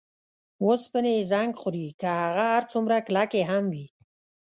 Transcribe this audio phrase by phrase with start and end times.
[0.65, 3.85] اوسپنې یې زنګ خوري که هغه هر څومره کلکې هم وي.